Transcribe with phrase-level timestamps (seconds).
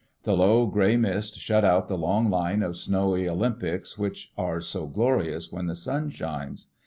[0.23, 4.87] The low, gray mist shut out the long line of snowy Olympics which are so
[4.87, 6.71] glorious when the sun shines.